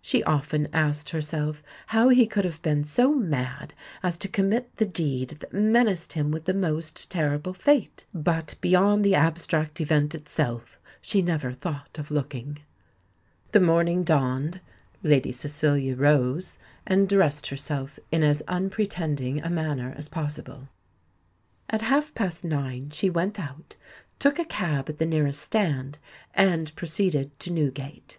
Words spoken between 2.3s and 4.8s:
have been so mad as to commit